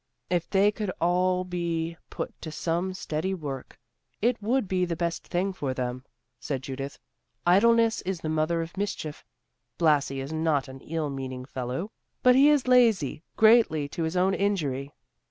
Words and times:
"If 0.31 0.49
they 0.49 0.71
could 0.71 0.89
all 0.99 1.43
be 1.43 1.95
put 2.09 2.33
to 2.41 2.51
some 2.51 2.95
steady 2.95 3.35
work 3.35 3.77
it 4.19 4.41
would 4.41 4.67
be 4.67 4.83
the 4.83 4.95
best 4.95 5.27
thing 5.27 5.53
for 5.53 5.75
them," 5.75 6.05
said 6.39 6.63
Judith. 6.63 6.97
"Idleness 7.45 8.01
is 8.01 8.21
the 8.21 8.27
mother 8.27 8.63
of 8.63 8.75
mischief. 8.77 9.23
Blasi 9.77 10.19
is 10.19 10.33
not 10.33 10.67
an 10.67 10.79
ill 10.81 11.11
meaning 11.11 11.45
fellow, 11.45 11.91
but 12.23 12.33
he 12.33 12.49
is 12.49 12.67
lazy, 12.67 13.21
greatly 13.37 13.87
to 13.89 14.01
his 14.01 14.17
own 14.17 14.33
injury. 14.33 14.91